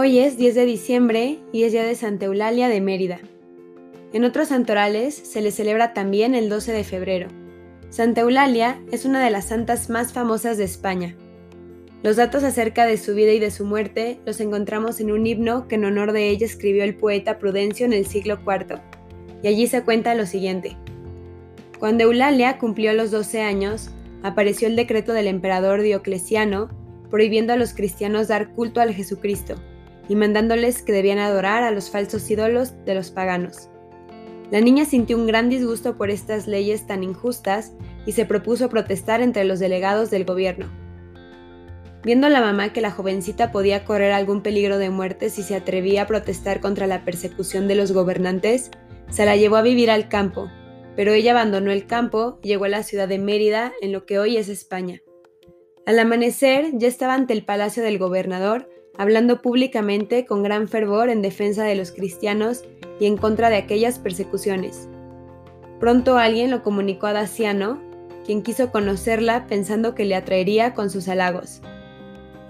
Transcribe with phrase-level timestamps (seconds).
[0.00, 3.18] Hoy es 10 de diciembre y es día de Santa Eulalia de Mérida.
[4.12, 7.26] En otros santorales se le celebra también el 12 de febrero.
[7.90, 11.16] Santa Eulalia es una de las santas más famosas de España.
[12.04, 15.66] Los datos acerca de su vida y de su muerte los encontramos en un himno
[15.66, 18.78] que en honor de ella escribió el poeta Prudencio en el siglo IV,
[19.42, 20.76] y allí se cuenta lo siguiente.
[21.80, 23.90] Cuando Eulalia cumplió los 12 años,
[24.22, 26.68] apareció el decreto del emperador Diocleciano
[27.10, 29.56] prohibiendo a los cristianos dar culto al Jesucristo
[30.08, 33.68] y mandándoles que debían adorar a los falsos ídolos de los paganos.
[34.50, 37.72] La niña sintió un gran disgusto por estas leyes tan injustas
[38.06, 40.66] y se propuso protestar entre los delegados del gobierno.
[42.02, 46.02] Viendo la mamá que la jovencita podía correr algún peligro de muerte si se atrevía
[46.02, 48.70] a protestar contra la persecución de los gobernantes,
[49.10, 50.48] se la llevó a vivir al campo,
[50.96, 54.18] pero ella abandonó el campo y llegó a la ciudad de Mérida, en lo que
[54.18, 55.02] hoy es España.
[55.86, 61.22] Al amanecer ya estaba ante el palacio del gobernador hablando públicamente con gran fervor en
[61.22, 62.64] defensa de los cristianos
[63.00, 64.88] y en contra de aquellas persecuciones.
[65.80, 67.80] Pronto alguien lo comunicó a Daciano,
[68.26, 71.62] quien quiso conocerla pensando que le atraería con sus halagos.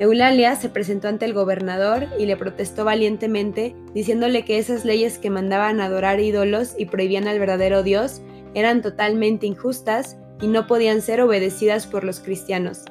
[0.00, 5.28] Eulalia se presentó ante el gobernador y le protestó valientemente, diciéndole que esas leyes que
[5.28, 8.22] mandaban adorar ídolos y prohibían al verdadero Dios
[8.54, 12.84] eran totalmente injustas y no podían ser obedecidas por los cristianos.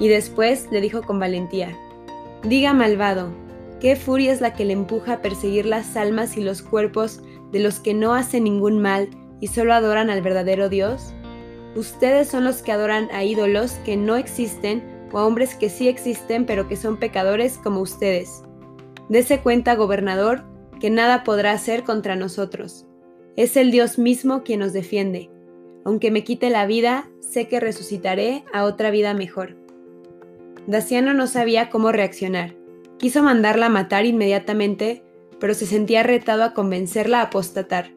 [0.00, 1.76] Y después le dijo con valentía,
[2.44, 3.32] Diga malvado,
[3.80, 7.58] ¿qué furia es la que le empuja a perseguir las almas y los cuerpos de
[7.58, 9.08] los que no hacen ningún mal
[9.40, 11.14] y solo adoran al verdadero Dios?
[11.74, 15.88] Ustedes son los que adoran a ídolos que no existen o a hombres que sí
[15.88, 18.44] existen pero que son pecadores como ustedes.
[19.08, 20.44] Dese cuenta, gobernador,
[20.80, 22.86] que nada podrá hacer contra nosotros.
[23.36, 25.28] Es el Dios mismo quien nos defiende.
[25.84, 29.56] Aunque me quite la vida, sé que resucitaré a otra vida mejor.
[30.66, 32.54] Daciano no sabía cómo reaccionar.
[32.98, 35.02] Quiso mandarla a matar inmediatamente,
[35.38, 37.92] pero se sentía retado a convencerla a apostatar.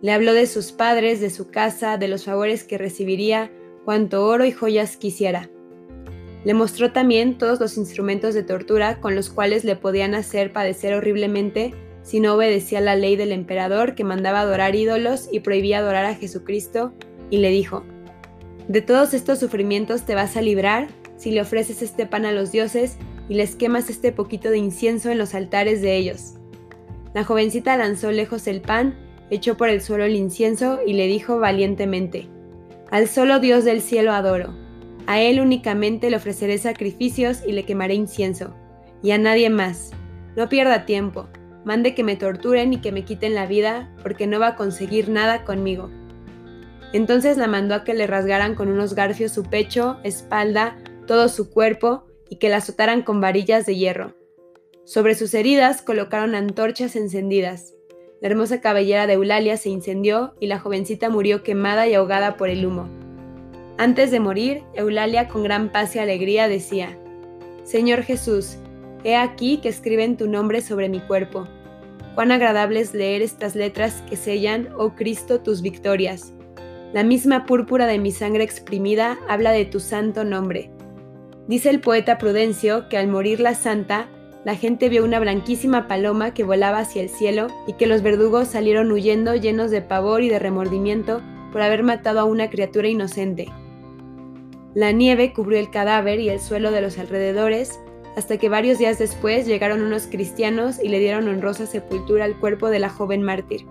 [0.00, 3.50] Le habló de sus padres, de su casa, de los favores que recibiría,
[3.84, 5.50] cuanto oro y joyas quisiera.
[6.44, 10.94] Le mostró también todos los instrumentos de tortura con los cuales le podían hacer padecer
[10.94, 16.06] horriblemente si no obedecía la ley del emperador que mandaba adorar ídolos y prohibía adorar
[16.06, 16.94] a Jesucristo,
[17.28, 17.84] y le dijo,
[18.68, 22.50] De todos estos sufrimientos te vas a librar si le ofreces este pan a los
[22.50, 22.96] dioses
[23.28, 26.34] y les quemas este poquito de incienso en los altares de ellos.
[27.12, 28.96] La jovencita lanzó lejos el pan,
[29.28, 32.28] echó por el suelo el incienso y le dijo valientemente,
[32.90, 34.54] Al solo Dios del cielo adoro,
[35.06, 38.54] a Él únicamente le ofreceré sacrificios y le quemaré incienso,
[39.02, 39.90] y a nadie más.
[40.36, 41.28] No pierda tiempo,
[41.64, 45.08] mande que me torturen y que me quiten la vida, porque no va a conseguir
[45.08, 45.90] nada conmigo.
[46.92, 50.76] Entonces la mandó a que le rasgaran con unos garfios su pecho, espalda,
[51.08, 54.14] todo su cuerpo y que la azotaran con varillas de hierro.
[54.84, 57.74] Sobre sus heridas colocaron antorchas encendidas.
[58.20, 62.48] La hermosa cabellera de Eulalia se incendió y la jovencita murió quemada y ahogada por
[62.48, 62.88] el humo.
[63.76, 66.98] Antes de morir, Eulalia con gran paz y alegría decía,
[67.64, 68.58] Señor Jesús,
[69.02, 71.48] he aquí que escriben tu nombre sobre mi cuerpo.
[72.14, 76.32] Cuán agradable es leer estas letras que sellan, oh Cristo, tus victorias.
[76.92, 80.70] La misma púrpura de mi sangre exprimida habla de tu santo nombre.
[81.48, 84.06] Dice el poeta Prudencio que al morir la santa,
[84.44, 88.48] la gente vio una blanquísima paloma que volaba hacia el cielo y que los verdugos
[88.48, 93.48] salieron huyendo llenos de pavor y de remordimiento por haber matado a una criatura inocente.
[94.74, 97.80] La nieve cubrió el cadáver y el suelo de los alrededores,
[98.14, 102.68] hasta que varios días después llegaron unos cristianos y le dieron honrosa sepultura al cuerpo
[102.68, 103.64] de la joven mártir.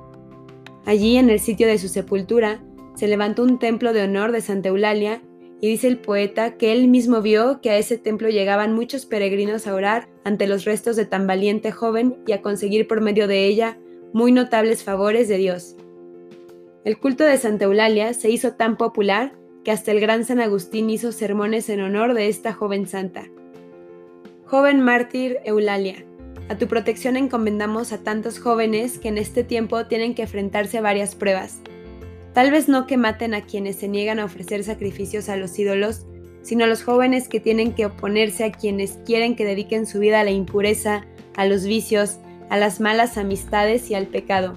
[0.86, 2.60] Allí, en el sitio de su sepultura,
[2.96, 5.22] se levantó un templo de honor de Santa Eulalia
[5.60, 9.68] y dice el poeta que él mismo vio que a ese templo llegaban muchos peregrinos
[9.68, 13.46] a orar ante los restos de tan valiente joven y a conseguir por medio de
[13.46, 13.78] ella
[14.14, 15.76] muy notables favores de Dios.
[16.84, 20.90] El culto de Santa Eulalia se hizo tan popular que hasta el gran San Agustín
[20.90, 23.26] hizo sermones en honor de esta joven santa.
[24.46, 26.06] Joven mártir Eulalia,
[26.50, 30.82] a tu protección encomendamos a tantos jóvenes que en este tiempo tienen que enfrentarse a
[30.82, 31.62] varias pruebas
[32.38, 36.06] Tal vez no que maten a quienes se niegan a ofrecer sacrificios a los ídolos,
[36.44, 40.20] sino a los jóvenes que tienen que oponerse a quienes quieren que dediquen su vida
[40.20, 41.04] a la impureza,
[41.36, 42.20] a los vicios,
[42.52, 44.54] a las malas amistades y al pecado,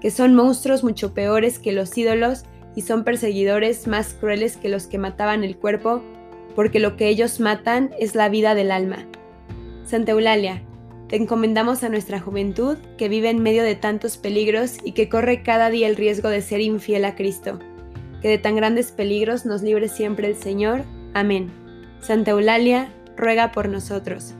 [0.00, 2.44] que son monstruos mucho peores que los ídolos
[2.74, 6.02] y son perseguidores más crueles que los que mataban el cuerpo,
[6.56, 9.06] porque lo que ellos matan es la vida del alma.
[9.84, 10.62] Santa Eulalia,
[11.08, 15.42] te encomendamos a nuestra juventud que vive en medio de tantos peligros y que corre
[15.42, 17.58] cada día el riesgo de ser infiel a Cristo.
[18.20, 20.82] Que de tan grandes peligros nos libre siempre el Señor.
[21.14, 21.50] Amén.
[22.00, 24.34] Santa Eulalia, ruega por nosotros.